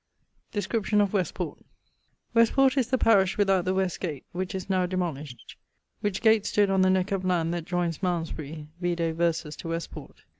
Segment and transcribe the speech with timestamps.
[0.51, 1.63] <_Description of Westport._>
[2.35, 5.57] Westport[FJ] is the parish without the west gate (which is now demolished),
[5.99, 10.23] which gate stood on the neck of land that joines Malmesbury (vide verses[FK]) to Westport.